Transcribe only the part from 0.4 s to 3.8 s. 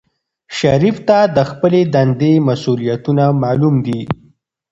شریف ته د خپلې دندې مسؤولیتونه معلوم